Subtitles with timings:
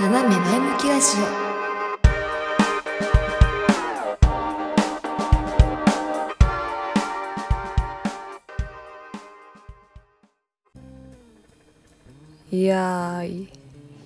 [0.00, 1.06] 斜め前向きラジ
[12.52, 12.54] オ。
[12.54, 13.24] いや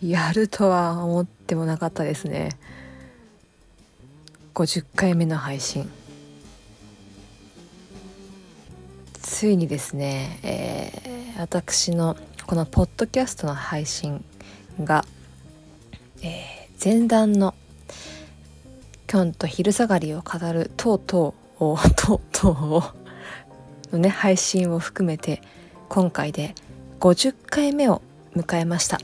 [0.03, 2.57] やるとは思ってもなかったですね。
[4.55, 5.91] 50回目の配信。
[9.21, 12.17] ついにですね、えー、私の
[12.47, 14.25] このポッドキャストの配信
[14.83, 15.05] が、
[16.23, 17.55] えー、前段の
[19.07, 22.83] キョンと昼下がりを語るとうとうを とうとうを
[23.93, 25.43] のね配信を含めて
[25.89, 26.55] 今回で
[27.01, 28.01] 50回目を
[28.35, 29.01] 迎えました。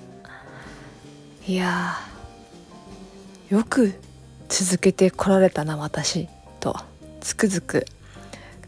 [1.47, 1.95] いや
[3.51, 3.95] よく
[4.49, 6.29] 続けてこられたな私
[6.61, 6.77] と
[7.21, 7.87] つくづく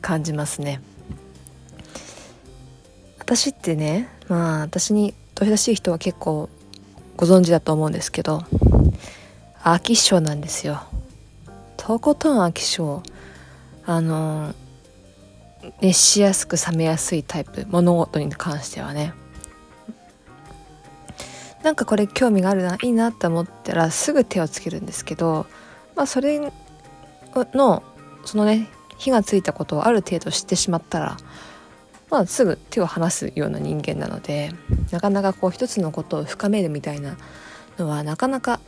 [0.00, 0.80] 感じますね。
[3.18, 6.50] 私ってねまあ私に年しい人は結構
[7.20, 8.44] ご存知だと思うんですけど
[9.62, 10.80] 飽き性なんですよ。
[11.76, 13.02] とことん飽き性
[13.84, 14.54] あの
[15.82, 19.12] 熱しやすく冷めやすいタイプ物事に関してはね。
[21.62, 25.44] なんかこれ興味があるないいなって思ったらすぐ手をつけるんですけど
[25.94, 26.40] まあそれ
[27.52, 27.82] の
[28.24, 31.18] そのね火がついたことをある程度知ってしまったら
[32.10, 34.52] まあすぐ手を離すような人間なので
[34.90, 37.16] なかなかこう一つのことを深めるみたいな
[37.78, 38.60] のはなかなか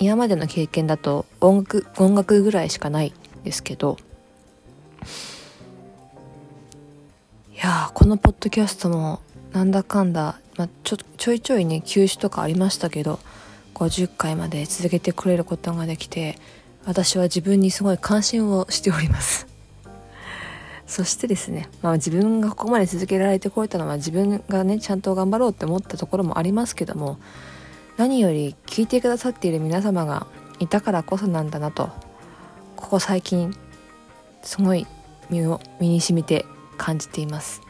[0.00, 3.12] 今までの経験だと音楽音楽ぐらいしかない
[3.44, 3.96] ですけど
[7.52, 9.20] いやこのポッドキャストも
[9.52, 13.18] なんだかんだ、まあ、ちょちょいちょいね休止とかありましたけど
[13.74, 16.38] 50回まで続けてくれることができて
[16.84, 19.47] 私は自分にすごい関心をしております。
[20.88, 27.18] そしてですね、まあ、自分がここまで続けられてこれたのは自分がねちゃんと頑張ろうって思ったところもありますけども
[27.98, 30.26] 何より聞いてくださっている皆様が
[30.60, 31.90] いたからこそなんだなと
[32.74, 33.54] ここ最近
[34.42, 34.86] すごい
[35.28, 36.46] 身を身に染みて
[36.78, 37.60] 感じています。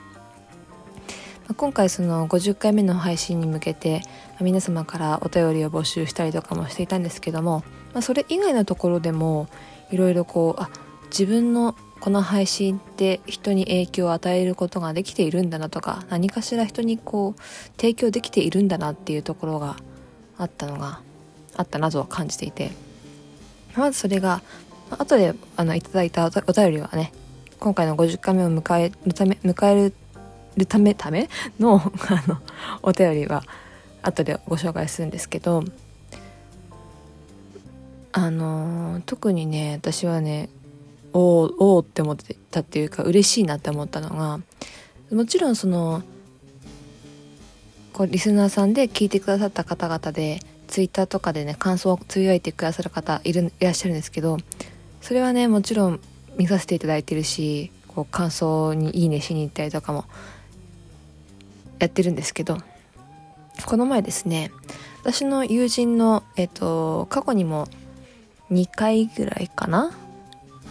[1.56, 4.02] 今回その50回目の配信に向けて
[4.38, 9.48] 皆様からお便りを募集したりとかもしていたんですけども、まあ、それ以外のところでも
[9.90, 10.68] いろいろこうあ
[11.08, 17.40] 自分のこの配信って人に影響を与えることができているんだなとか何かしら人にこう
[17.76, 19.76] 提供できているんだなっていうところが
[20.36, 21.00] あったのが
[21.56, 22.88] あったなとは感じていて。
[23.78, 24.42] まずそれが
[24.90, 27.12] 後であのいただいたお便りはね
[27.60, 29.92] 今回の50回目を迎えるため迎え
[30.56, 31.28] るためため？
[31.60, 31.76] の
[32.08, 32.38] あの
[32.82, 33.44] お便りは
[34.02, 35.62] 後でご紹介するんですけど
[38.12, 40.48] あの特にね私はね
[41.12, 41.20] お
[41.58, 44.40] おおって思ってたっていうか嬉しいなって思ったのが
[45.10, 46.02] もちろんその
[47.92, 54.36] こうリスナーさんで聞いてくださった方々でツイッターとかでね感想をつぶやいてくださる方いるいらっしゃるんですけど
[55.00, 56.00] それはねもちろん
[56.36, 60.04] 見させていただいてるしこう感想に「いいね」しに行ったりとかも
[61.78, 62.58] やってるんですけど
[63.64, 64.52] この前ですね
[65.02, 67.66] 私の友人の、えっと、過去にも
[68.50, 69.90] 2回ぐらいかな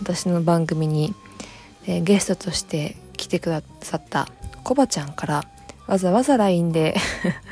[0.01, 1.13] 私の番組に、
[1.85, 4.27] えー、ゲストとして来てくださった
[4.63, 5.43] コバちゃんから
[5.87, 6.95] わざわざ LINE で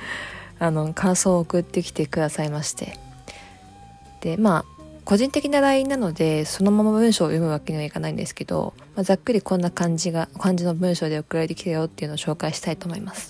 [0.60, 2.98] あの感想を送ってきてくださいまして。
[4.22, 4.66] でまあ
[5.04, 13.30] 個人的な LINE なのでそのまま文章を読むわけにはいかないんですけど、まあ、ざっくりこんな感じが感じの文章で送られてきたよっていうのを紹介したいと思います。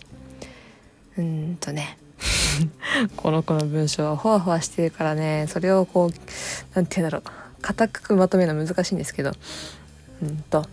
[1.18, 1.98] うんとね。
[3.16, 5.48] この子の文章はほわほわしてるからね。
[5.50, 6.10] それをこう
[6.74, 9.32] 何て言うんだろう固くまとめるの難しいんですけど。
[10.22, 10.68] うんと。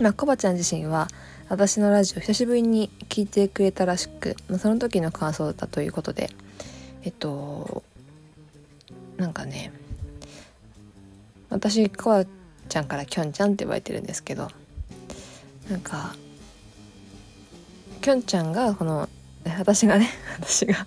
[0.00, 1.08] まあコバちゃん自身は
[1.50, 6.30] 私のラジオ久しぶりに聞いてくれたらしく、まあ、その時の感想だということで。
[7.02, 7.82] えっと
[9.18, 9.72] なんかね
[11.50, 12.24] 私コバ
[12.68, 14.48] ちゃんからきょんちゃんって呼ばれてるんですけど。
[15.70, 16.16] なんか
[18.00, 19.08] きょんちゃんがこの
[19.58, 20.08] 私がね
[20.40, 20.86] 私が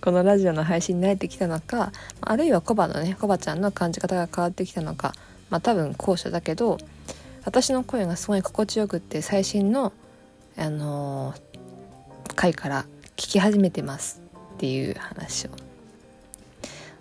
[0.00, 5.14] このラジオの配信に慣れてきたのかあるいはコバのねコバちゃんの感じ方が変わってきたのか
[5.48, 6.78] まあ多分後者だけど
[7.44, 9.92] 私の声がすごい心地よくって最新の
[10.56, 12.84] あのー、回から
[13.16, 14.20] 聞き始めてます
[14.54, 15.50] っていう話を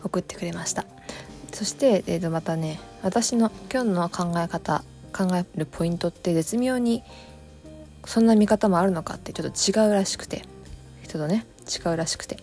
[0.03, 0.85] 送ってくれました。
[1.51, 7.03] そして、えー、とまたね私の今日の考え方考えるポイントって絶妙に
[8.05, 10.43] そんな見方もあるのかってちょっと違うらしくて
[11.09, 12.37] 人とね違うらしくて。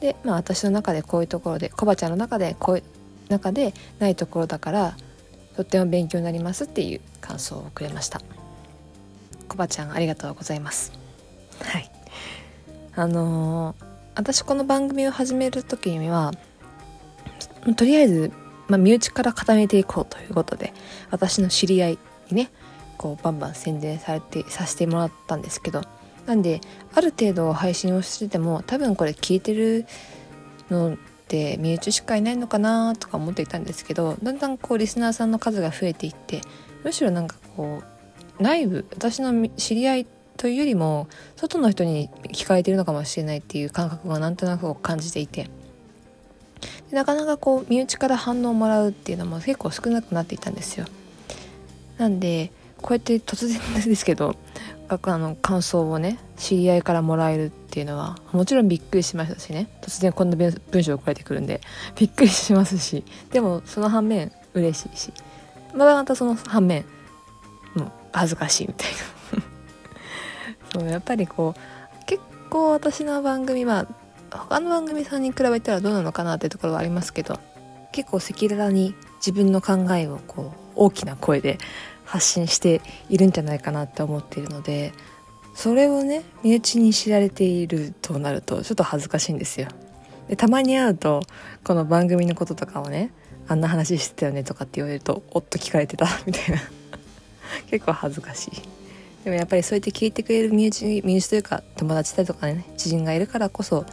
[0.00, 2.82] でまあ私の中でこういうところでコバちゃんの中でこういう
[3.28, 4.96] 中でないところだから
[5.56, 8.20] とっても勉強になりますっていう感想をくれました。
[9.48, 10.92] コバちゃんありがとうございます。
[11.62, 11.90] はい。
[12.94, 13.84] あのー、
[14.16, 16.32] 私この番組を始める時には
[17.76, 18.32] とりあえず、
[18.68, 20.74] まあ、身内から固めていこうということで
[21.10, 21.98] 私の知り合い
[22.28, 22.50] にね
[22.98, 25.82] こうバンバン宣伝されてさせてもらったんですけど
[26.26, 26.60] なんで
[26.94, 29.86] ある程度配信をしてても多分これ聞いてる
[30.70, 30.96] のっ
[31.28, 36.40] て身内しかいないのかなとか思っていたんですけどだんだんこうリスナーさんの数が増えていって
[36.84, 37.82] むしろなんかこ
[38.38, 45.48] う内部私の知り合いというよりも外の人に聞かれてるのかもしれないっていう感覚がなんとなく感じていて
[46.90, 50.86] なかなかこう身内から反応をもらうっていうのも結構少なくなっていたんですよ。
[51.96, 54.36] なんでこうやって突然ですけど
[55.02, 59.68] あの感想をね知り合いからもらえるっていうのはもちろんびっくりしましたしね。
[59.80, 61.60] 突然こんな文章送られてくるんで
[61.96, 63.04] びっくりしますし。
[63.30, 65.12] でもその反面嬉しいし。
[65.74, 66.84] またまたその反面
[67.74, 68.98] もう恥ずかしいみたいな。
[70.80, 73.86] そうやっぱりこう結構私の番組は
[74.30, 77.38] 他の番組さんに比べたらどうなのかなっていうところはありますけど
[77.92, 81.58] 結構赤裸々に自分の考えをこう大きな声で
[82.12, 84.92] 発信しているんじゃないかなって思っているので
[85.54, 89.68] それをね身内に知られているとなるとちょっと恥ずかしいんですよ。
[90.28, 91.22] でたまに会うと
[91.64, 93.12] この番組のこととかをね
[93.48, 96.60] あんな話してたよねとかって言われるとおっと聞かれてた みたいな。
[97.70, 98.50] 結構恥ずかしい。
[99.24, 103.86] でもやっぱりそうやって聞いてくれる身内身内というか友達だとかね知人がいるからこそ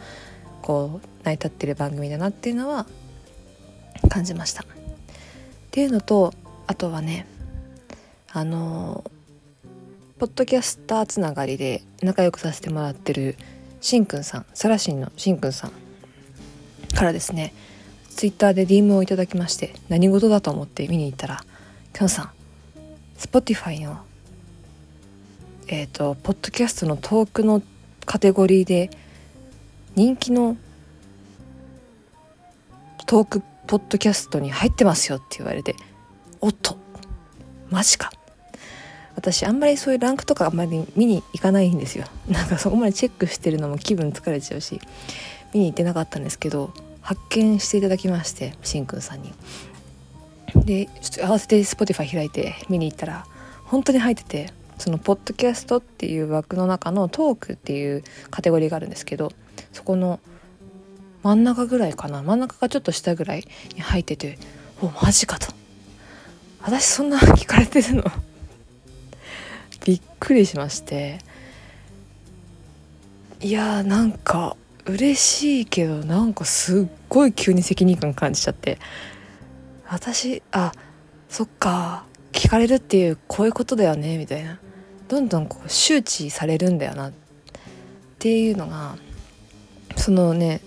[0.60, 2.84] こう成り立ってる番組だなっていうのは
[4.10, 4.62] 感じました。
[4.62, 4.66] っ
[5.70, 6.34] ていうのと
[6.66, 7.26] あとはね
[8.32, 9.04] あの
[10.20, 13.36] ポッドキャスターつながりで仲良くさせてもらってる
[13.80, 15.72] しんくんさんサラシンのしんくんさん
[16.94, 17.52] からですね
[18.10, 21.44] ツイッターで DM をいただきまして何事だと思って見に行ったら
[21.92, 22.30] 「きょんさん
[23.18, 23.98] Spotify の
[25.66, 27.62] えっ、ー、とポッドキャストのトークの
[28.06, 28.90] カテゴリーで
[29.96, 30.56] 人気の
[33.06, 35.74] トークポッドキャストに入ってますよ」って言われて
[36.40, 36.76] 「おっと
[37.70, 38.12] マジか」
[39.20, 42.06] 私あんまりそういうランクとかあんまり見に行かないんですよ。
[42.26, 44.80] なんかそこまでチェックしてるのも気分疲れちゃうし
[45.52, 46.72] 見に行ってなかったんですけど
[47.02, 49.32] 発見していただきましてしんくんさんに。
[50.54, 53.26] でちょっと合わせて Spotify 開いて見に行ったら
[53.66, 59.32] 本当に入っててそのポッドキャストっていう枠の中のトークっていうカテゴリーがあるんですけど
[59.72, 60.18] そこの
[61.22, 62.22] 真ん中ぐらいかな。
[62.22, 64.38] 真ん中がちょっと下ぐらいに入ってて
[64.80, 65.52] おマジかと。
[66.62, 68.04] 私そんな聞かれてるの？
[69.84, 71.18] びっくりしまして。
[73.40, 78.78] いやーなんか嬉しいけどなんかすっごい急に責任感感じちゃって。
[79.88, 80.72] 私あ
[81.28, 84.58] そっか聞かれるっていうこういうことだよねみたいな。
[85.08, 87.08] どんどんこう周知されるんだよな。
[87.08, 87.12] っ
[88.18, 88.96] ていうのが
[89.96, 90.60] そのね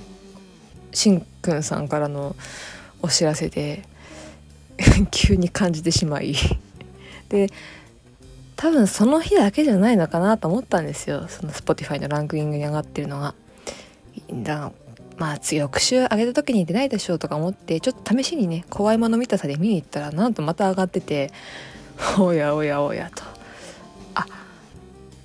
[0.91, 2.35] しんくんさんからの
[3.01, 3.83] お知らせで
[5.11, 6.35] 急に感じてしまい。
[7.29, 7.49] で
[8.63, 11.27] 多分その日だけじゃないのかなと思ったんですよ。
[11.27, 13.35] その Spotify のランクイングに上がってるのが。
[14.31, 14.71] だ
[15.17, 21.33] まあ翌週上げた時に出ないでしょうとか思ってちょっと試しにね怖いもの見たさで見に行ったらなんとまた上がってて
[22.17, 23.23] おやおやおやと。
[24.15, 24.25] あ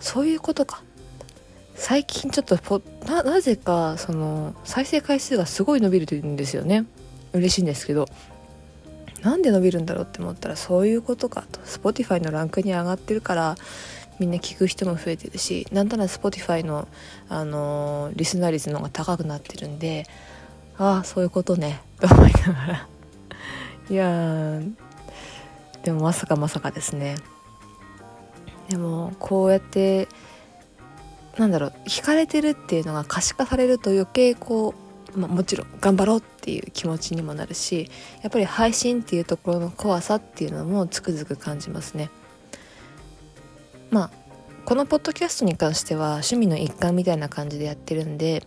[0.01, 0.83] そういうことか。
[1.77, 6.87] 最近ちょっとななぜかその再生回数がすごい伸びるんですよね。
[7.33, 8.09] 嬉しいんですけど。
[9.23, 11.61] なんで伸びるんだろうって思ったらそういうことかと。
[11.61, 13.57] Spotify のランクに上がってるから
[14.19, 16.89] みんな聞く人も増えてるしなんなら Spotify の、
[17.29, 20.07] あのー、リスナー率の方が高くなってるんで
[20.77, 22.89] ああそういうことねと思いながら。
[23.91, 24.61] いや
[25.83, 27.17] でもまさかまさかですね。
[28.69, 30.09] でもこうやって
[31.39, 37.91] なんだろう惹かれてるっていうのが可視化されると余計こうまあ、もちろん頑張ろうっていう気持ちにもなるし
[38.23, 42.11] やっぱり配信っていうところの怖さっていうのもつくづく感じますね。
[43.91, 44.11] まあ
[44.65, 48.47] このポッドキャストに関しては趣味の一環みたいな感じでやってるんで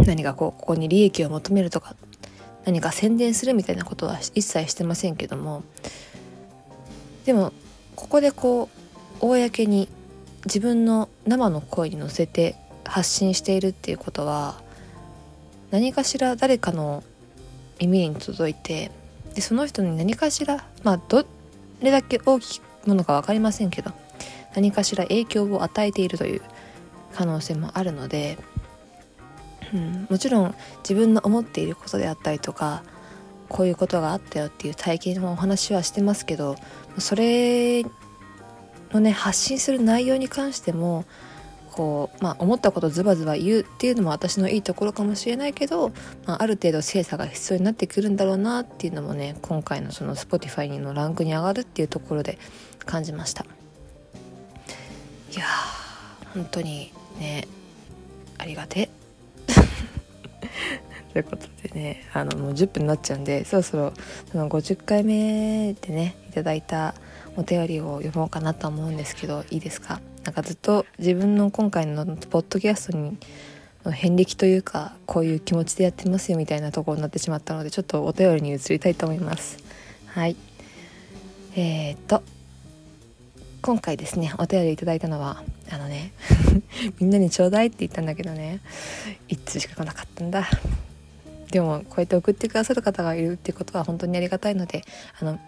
[0.00, 1.96] 何かこうここに利益を求めるとか
[2.66, 5.62] 何か宣伝するみたいなことは一切してませんけども
[7.24, 7.54] でも
[7.96, 8.68] ここでこ
[9.22, 9.88] う公に
[10.44, 14.60] 自分の生の声に乗せて発信しているっていうことは
[15.70, 17.02] 何かしら誰かの
[17.80, 18.90] 耳に届いて
[19.34, 21.24] でその人に何かしらまあど
[21.80, 23.92] れだけ大きいものか分かりませんけど
[24.54, 26.42] 何かしら影響を与えているという
[27.14, 28.38] 可能性もあるので、
[29.72, 32.82] うん、もちろん自分の思っていることであったりとか
[33.48, 36.56] こういうことがあったよっていう体験のお話はしてますけど
[36.98, 37.82] それ
[38.92, 41.04] のね発信する内容に関しても
[41.78, 45.92] こう、まあ、思ったことズバズバ言うっていうのも私のいいところかもしれないけど、
[46.26, 52.36] まあ、ある程度精査が必要になってくるんだろうなっていうのもね今回のその Spotify のランクに上がるっていうところで
[52.84, 53.44] 感じました。
[55.32, 55.44] いや
[56.34, 57.46] 本当にね
[58.38, 58.90] ありがて
[61.12, 63.92] ということでねあのもう10分になっちゃうんでそろそろ
[64.32, 66.94] その50回目でねいただいた
[67.36, 70.00] お便りを読もうかなと思うんですけどいいですか？
[70.28, 73.16] なんかずっと自分の今回のポッドキャストに
[73.90, 79.56] 遍歴というかこういう気持ちでやってますよみたいなところになってしまったのでちょっとお便りに移りたいと思います。
[80.04, 80.36] はい。
[81.56, 82.22] えー、っと
[83.62, 86.12] 今回ですねお便りいただいたのはあのね
[87.00, 88.60] みんなにちょうだいって言ったんだけどね
[89.28, 90.46] 1通しか来なかったんだ。
[91.50, 94.84] でもこうやって送ってくださる方がいるってことは本当にありがたいので
[95.18, 95.40] あの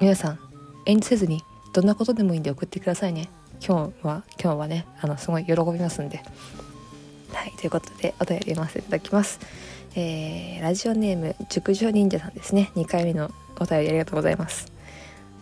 [0.00, 0.38] 皆さん
[0.86, 1.42] 遠慮せずに
[1.74, 3.28] どんなことでもいいんで送ってくださいね。
[3.64, 6.20] 今日は今日はねあのすごい喜びますんで。
[7.32, 9.38] はいということでお便り読ませていただきます。
[9.94, 12.72] えー、ラジオネーム熟女忍者さんですね。
[12.74, 14.72] 2回目のお便りありがとうございます。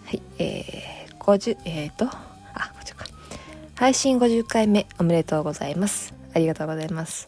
[0.05, 3.07] はいえー、50えっ、ー、とあこちか
[3.75, 6.13] 配信50回目おめでとうございます。
[6.35, 7.27] ありがとうございます。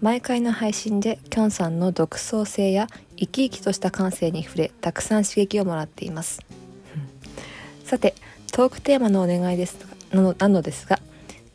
[0.00, 6.40] 毎回の配信できょんさんの独創性や生き生きとした感性に触れたくさん刺激をもらっています。
[7.84, 8.14] さて
[8.52, 10.98] トークテーマのお願いですとかのなのですが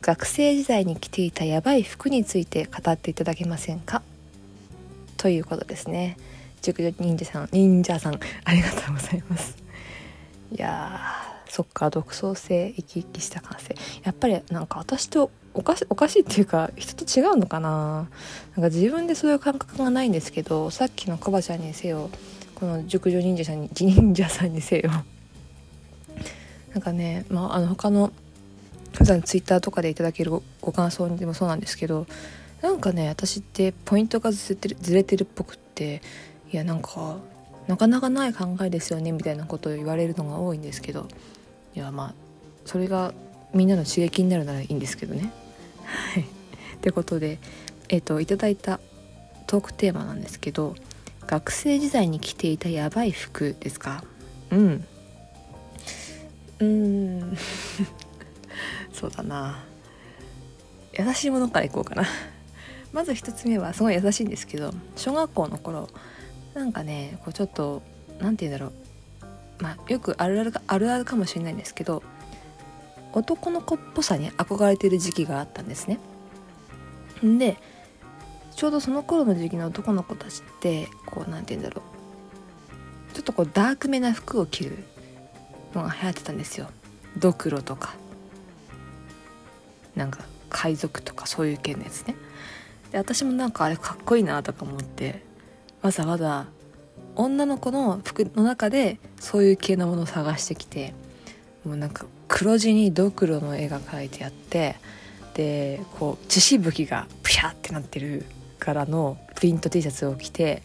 [0.02, 4.02] 学生時代に着ていたやばい服について語っていただけませんか？
[5.18, 6.18] ということですね。
[6.62, 9.58] 熟女忍者さん忍者さんありがとうございます。
[10.52, 11.00] いや
[11.50, 13.76] そっか独創性生き生きした感性。
[14.04, 18.08] やっぱりなんか私とおかしおかしいっていうか人と違うのかな？
[18.56, 22.10] なんか自分でそういう感覚がないんですけどさっきのコバちゃんにせよ
[22.56, 24.92] この熟女忍者さんに忍者さんにせよ。
[26.74, 28.14] なんかね、まあ、あの他の
[29.00, 32.06] 普段ツイッターとかでいただけるご感想でもそうなんですけど
[32.62, 36.02] なんかね私ってポイントがずれてるずれてるっぽくって
[36.52, 37.18] いやなんか
[37.68, 41.08] なかなかない考えですよねみたいなことを言われるのが多いんですけど
[41.76, 42.14] いやまあ
[42.66, 43.14] それが
[43.54, 45.32] みんなの刺激になるならいいんですけどね。
[45.86, 46.24] はい。
[46.24, 46.26] っ
[46.82, 47.40] てことで、
[47.88, 48.80] えーと、いただいた
[49.48, 50.76] トークテーマなんですけど
[51.26, 54.04] 学生時代に着ていたやばい服ですか？
[54.52, 54.86] うん。
[56.60, 57.38] うん。
[58.94, 59.64] そうだな。
[60.94, 62.04] 優しいものからいこうかな。
[62.92, 65.88] まず1つ目はすごい優しいんですけど小学校の頃
[66.56, 67.84] なんかねこうちょっと
[68.20, 69.64] 何て言うんだろう。
[69.64, 72.02] まあよくあるあるあるあるかもしれないんですけど
[73.14, 76.00] 男の子っぽさに憧れてる時期があったんですね。
[77.24, 77.58] で
[78.56, 83.14] ちょうどその頃の時期の男の子たちってこう何て言うんだろう。
[83.14, 84.84] ちょっとこうダークめな服を着る
[85.74, 86.70] のが流行ってたんですよ。
[87.18, 87.96] ドクロとか。
[90.00, 92.16] なんか海賊とかそういう系のやつね。
[92.92, 95.22] で私もなんかあれかっこいいなとか思って
[95.82, 96.48] わざわざ
[97.16, 100.94] 女の子の服の中でそういう系のものを探してきて
[101.66, 104.78] もうなんか黒地にドクロの絵が描いてあって
[105.34, 108.26] でこう血しぶきがプシャってなってる
[108.58, 110.64] 柄のプリント T シャツを着て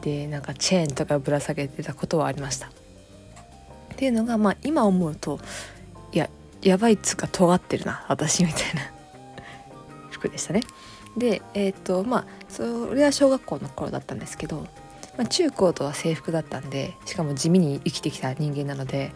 [0.00, 2.68] でなんかチェーンとかぶら下げてたことはありました。
[2.68, 2.70] っ
[3.96, 5.38] ていうのがまあ今思うと
[6.12, 6.28] いや
[6.66, 8.82] やばいっつうか尖ってるな私みたいな。
[10.10, 10.62] 服でしたね。
[11.16, 14.66] でえっ、とまあそれは小学校の頃だったんですけど、
[15.16, 19.12] まあ、中高とは制服だったんでしかも地味に生きてきた人間なので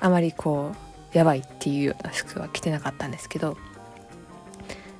[0.00, 0.72] あまりこ
[1.12, 3.58] うやばいっていうような服は着てなかったんですけど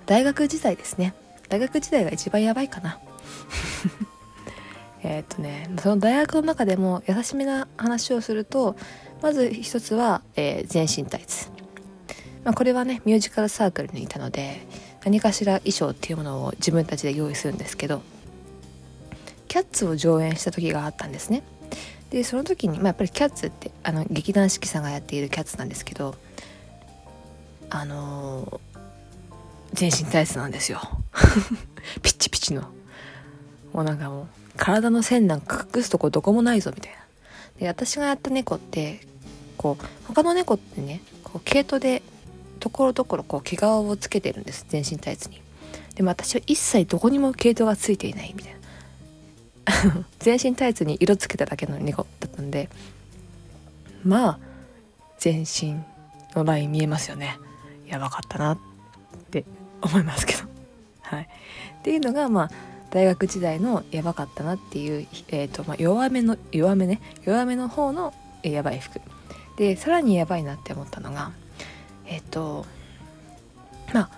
[0.06, 1.14] 大学時代ですね。
[1.48, 2.98] 大学時代が一番やばいかな。
[5.04, 8.74] えっとねその大学の中でも優しめな話をすると
[9.22, 11.50] まず一つは、えー、全身タイツ、
[12.44, 14.66] まあ、これはねミュージカルサークルにいたので
[15.04, 18.02] 何かしら衣装っていうものを自分たちで用意するんですけど
[19.48, 21.42] キャッツを上演した時があったんですね。
[22.10, 26.14] でその時に、まあ、やっぱりキャッツってあの劇団四季さんがやっているキャッツなんですけど
[27.70, 28.78] あのー、
[29.72, 30.80] 全身タイツなんですよ。
[32.02, 32.62] ピッチピチの。
[33.72, 34.26] もうなんかもう
[34.58, 36.98] 体の線なんか隠すとこどこもないぞみたいな。
[37.60, 39.00] で私がやった猫って
[39.56, 42.02] こう他の猫ってねこう毛糸で
[42.62, 45.42] ところどころこう毛皮をつけてるんです全身タイツに。
[45.96, 50.06] でも私は一切どこにも毛糸がついていないみたいな。
[50.20, 52.68] 全身タイツに色つけただけの猫だったんで
[54.04, 54.38] まあ
[55.18, 55.80] 全身
[56.36, 57.36] のライン見えますよね。
[57.88, 58.58] やばかったなっ
[59.32, 59.44] て
[59.82, 60.42] 思いますけど。
[61.00, 61.22] はい。
[61.80, 62.50] っていうのがまあ
[62.90, 67.00] 大学時代のやばかったなっていう、えーとまあ、弱めの弱めね。
[67.24, 68.14] 弱めの方の
[68.44, 69.00] やばい服。
[69.56, 71.32] でさらにやばいなって思ったのが
[72.12, 72.66] えっ、と
[73.94, 74.10] まあ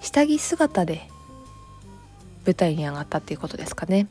[0.00, 1.02] 下着姿で
[2.46, 4.08] 舞台に上がったっていうことですかね。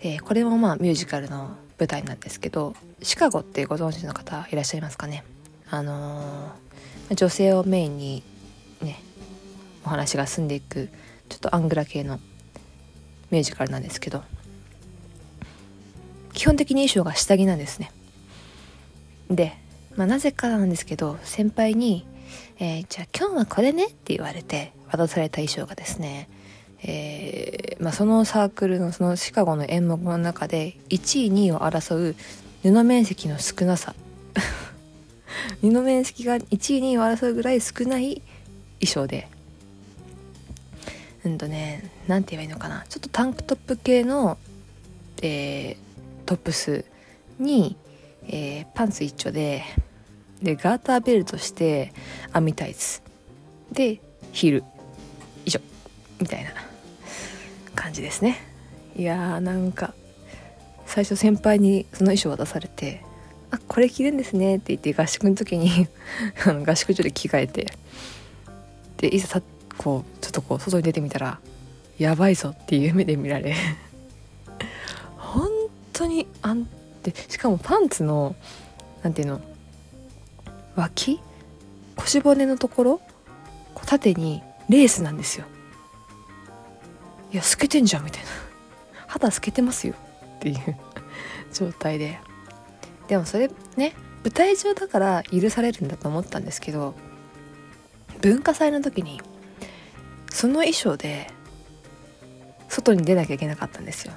[0.00, 5.24] えー、これもまあミュージカルの舞台なんですけどシカゴってご存知の方いらっしゃいますかね
[5.70, 8.22] あのー、女性をメインに
[8.80, 8.98] ね
[9.84, 10.88] お話が進んでいく
[11.28, 12.18] ちょっとアングラ系の
[13.30, 14.24] ミュージカルなんですけど
[16.32, 17.92] 基本的に衣装が下着なんですね
[19.30, 19.56] で、
[19.96, 22.06] まあ、なぜかなんですけど先輩に、
[22.58, 26.28] えー、じゃあ今日はこれね」って言われて渡された衣装がですね
[26.84, 32.16] えーまあ、そのサークルのそのシカゴの演目の中で1位2位を争う
[32.62, 33.94] 布面積の少なさ。
[35.60, 36.48] 布面積が1位
[36.80, 38.22] 2位を争うぐらい少ない
[38.80, 39.28] 衣装で。
[41.24, 42.84] うんとね何て言えばいいのかな。
[42.88, 44.38] ちょっとタンクトップ系の、
[45.22, 45.76] えー、
[46.26, 46.84] トップス
[47.38, 47.76] に、
[48.28, 49.64] えー、パンツ一丁で
[50.42, 51.92] でガーターベルトして
[52.32, 53.02] 網タイツ
[53.70, 54.00] で
[54.32, 54.64] ヒール。
[55.44, 55.60] 以上。
[56.20, 56.50] みたいな
[57.74, 58.38] 感じですね。
[58.96, 59.94] いやーなんか
[60.86, 63.02] 最初先輩にその衣装渡されて
[63.50, 65.88] 「あこれ着るんですね」って言って合宿の時に
[66.66, 67.72] 合宿所で着替えて
[68.98, 69.42] でいざさ
[69.78, 71.40] こうちょっとこう外に出てみたら
[71.98, 73.54] やばいぞっていう目で見られ
[75.16, 75.48] 本
[75.94, 76.68] 当にあん
[77.02, 78.34] でしかもパンツの
[79.02, 79.40] 何ていうの
[80.76, 81.20] 脇？
[81.96, 83.00] 腰骨のところ？
[83.92, 85.44] 縦にレースなんですよ。
[87.32, 88.28] いや透けてんじゃんみたいな。
[89.06, 89.94] 肌透けてますよ。
[90.36, 90.76] っていう
[91.52, 92.18] 状態で。
[93.08, 93.92] でもそれね
[94.24, 96.94] 舞台上だから許されるんだと思ったんですけど
[98.22, 99.20] 文化祭の時に
[100.30, 101.30] その衣装で
[102.68, 104.14] 外に出なきゃいけなかったんですよ。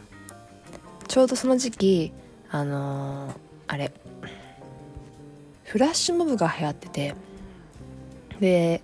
[1.07, 2.13] ちょうどその時期
[2.55, 3.33] あのー、
[3.67, 3.91] あれ。
[5.65, 7.15] フラッシュモブが流行ってて。
[8.39, 8.81] で、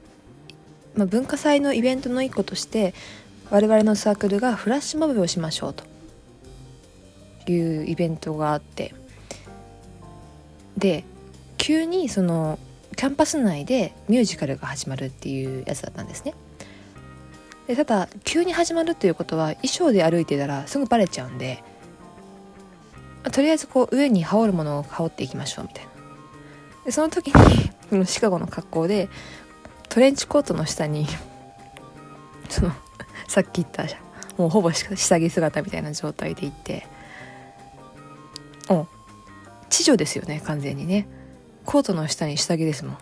[0.94, 2.94] まあ、文化祭のイベントの一個として
[3.50, 5.86] 我々のサークルがフラッシュモブをしましょうと。
[7.50, 8.94] いうイベントがあって。
[10.78, 11.06] で
[11.58, 12.60] 急にその
[12.98, 16.34] キャンパス内でミュージカルが始まるっていうやつだったんですね。
[17.68, 21.64] でただ急に始まるっていうことは衣装で歩いてたらすぐバレちゃうんで
[23.30, 25.92] とりあえずこう上に羽織るものを羽織っていきましょうみたいな。
[26.86, 29.10] でその時に シカゴの格好で
[29.90, 31.08] トレンチコートの下に
[32.50, 32.72] その
[33.28, 34.02] さっき言ったじゃん。
[34.38, 36.88] もうほぼ下着姿みたいな状態で行って。
[38.70, 38.74] う。
[38.74, 38.88] ん
[39.70, 41.08] 地女ですよね完全にね。
[41.66, 42.98] コートの下に下着ですも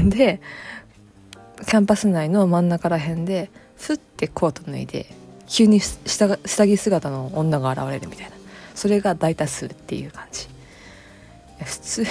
[0.00, 0.08] ん。
[0.08, 0.40] で
[1.66, 5.06] キャンパス内の真ん中ら辺でふってコート脱いで
[5.46, 8.39] 急に下下着姿の女が現れるみたいな。
[8.80, 10.48] それが大多数っていう感じ。
[11.62, 12.08] 普通に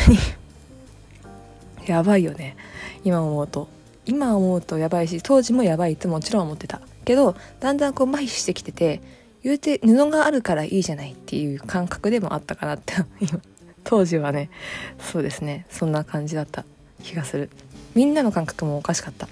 [1.88, 2.56] やばいよね。
[3.04, 3.68] 今思うと。
[4.06, 6.80] 今思うとやばいし当時もやばいってもちろん思ってた。
[7.06, 9.02] けどだんだんこう麻痺してきてて
[9.42, 12.94] 言うて布があるからいいじゃないっていう感覚でもあったかなって。
[13.20, 13.42] 今
[13.84, 14.52] 当時はね。
[15.00, 15.66] そうですね。
[15.72, 16.66] そんな感じだった。
[17.02, 17.50] 気がする。
[17.96, 19.28] みんなの感覚もおかしかった。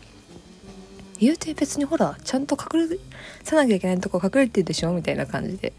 [1.20, 2.98] 言うて別にほらちゃんと隠
[3.44, 5.74] さなきゃいけないとこ隠れてるでしょみたいな感じで。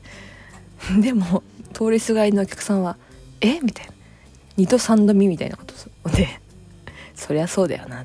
[1.00, 2.96] でも通りすがりのお客さんは
[3.40, 3.60] 「え？
[3.60, 3.92] みたいな。
[4.58, 6.40] 2度3度見みたいなことで
[7.14, 8.04] そりゃそうだよな。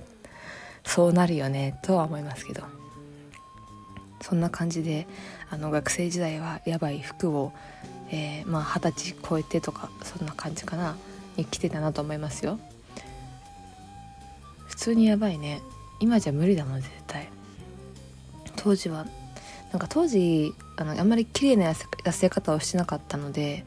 [0.85, 1.79] そうなるよね。
[1.81, 2.63] とは思いますけど。
[4.21, 5.05] そんな感じで
[5.49, 7.51] あの学生時代はやばい服を、
[8.09, 10.95] えー、まあ二十歳超えてとかそんな感じかな。
[11.35, 12.59] に着てたなと思いますよ。
[14.67, 15.61] 普通にやばいね。
[15.99, 17.27] 今じゃ無理だもん絶対。
[18.55, 19.05] 当時は
[19.73, 23.65] なんか当時あのあんまり綺麗な痩せ方をしてなかったので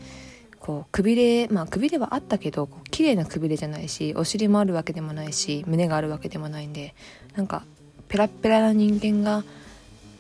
[0.61, 6.95] こうくびれまあくびれはあったけどこう綺麗なくびれじゃないしお尻もあるわけでもないし胸があるわけでもないんで
[7.35, 7.65] なんか
[8.09, 9.45] ペラペラな人間が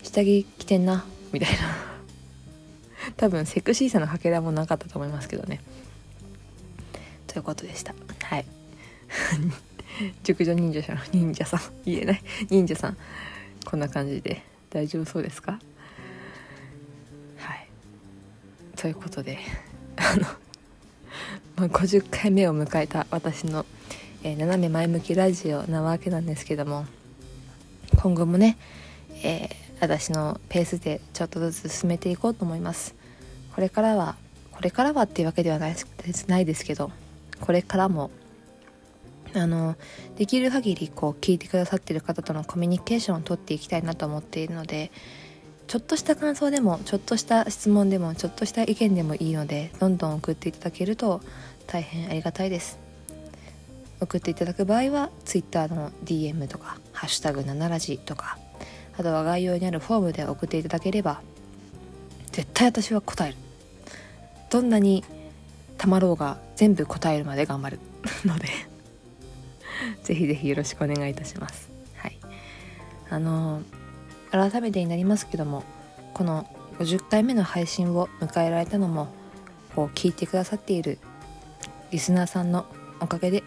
[0.03, 1.87] 下着着てんなみたいな。
[3.16, 5.61] 多分セクシーさのかけらもなかったと思いますけどね。
[7.29, 7.94] ということでした。
[8.25, 8.44] はい。
[10.25, 12.22] 熟女忍者さん忍者さん言えない。
[12.51, 12.96] 忍者さん。
[13.64, 14.42] こんな感じで。
[14.70, 15.61] 大丈夫そうですか？
[18.76, 19.38] ということで
[19.96, 20.22] あの、
[21.56, 23.66] まあ、50回目を迎えた私の、
[24.22, 26.86] えー、斜め前向きラジオなわけなんですけども
[27.96, 28.56] 今後もね、
[29.22, 32.94] えー私のペースでちょっとずつ進めていこうと思います。
[33.54, 34.16] これからは
[34.52, 35.76] これからはっていうわけではない
[36.28, 36.90] ないですけど
[37.40, 38.10] これからも
[39.34, 39.76] あの
[40.16, 44.90] できる限りこう聞いてくださってる方とのコミュニケーションをとっていきたいなと思っているので
[45.66, 51.20] ちょっとした感想でもちょっとした質問でもちょっとした意見でもいいのでどんどん送っていただけると
[51.66, 52.79] 大変ありがたいです。
[54.00, 58.38] 送っていただく場合は Twitter の DM とか「ハッシュタグ7ラジ」とか
[58.98, 61.20] あとは概要にあるフォームで送っていただければ
[62.31, 63.37] 絶対私は答える。
[64.50, 65.02] どんなに
[65.79, 67.81] たまろうが全部答えるまで頑張る
[68.24, 68.48] ので
[70.05, 71.68] ぜひぜひよろしくお願いいたします。
[71.96, 72.18] はい。
[73.11, 73.62] あの
[74.38, 75.64] 改めてになりますけども
[76.14, 79.09] この50回目の配信を迎えられたのも
[79.75, 80.99] こう聞いてくださっている
[81.90, 82.66] リスナーさんの
[83.01, 83.42] おかげで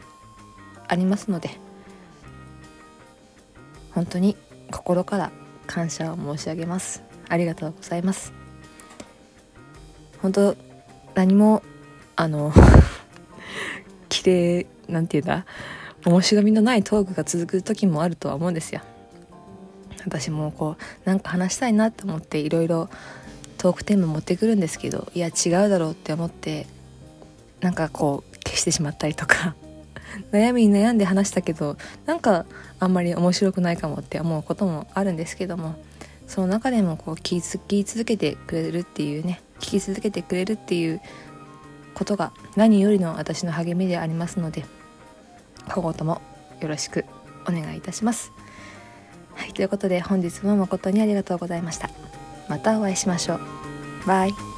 [0.87, 1.51] ありますので
[3.91, 4.35] 本当に
[4.71, 5.31] 心から
[5.67, 7.03] 感謝を申し上げます。
[7.27, 8.33] ありがとうございます。
[10.21, 10.55] 本当
[11.15, 11.63] 何も
[12.15, 12.51] あの
[14.09, 15.45] 綺麗なんていうんだ
[16.05, 18.81] 面白みのないトークが続く時もあるとは思うんですよ。
[20.05, 22.89] 私もこうなんか話したいなと思っていろいろ
[23.57, 26.65] トークテーマ持ってくるんですけどいや違うだろうって思って
[27.61, 29.55] なんかこう消してしまったりとか
[30.31, 32.45] 悩みに悩んで話したけどなんか
[32.79, 35.75] あんまり面白くないかもって思うこともあるんですけども
[36.27, 41.01] その中でもこう聞き続けてくれるっていうね聞き続けてくれるっていう
[41.93, 44.63] ことが何よりの私の励みでありますので
[45.67, 46.21] 今後とも
[46.61, 47.05] よろしく
[47.47, 48.31] お願いいたします。
[49.39, 51.89] はい、ということで本日も誠にありがとうございました。
[52.49, 53.39] またお会いしましょう。
[54.05, 54.48] バイ。